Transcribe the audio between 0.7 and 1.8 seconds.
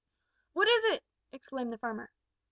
it?" exclaimed the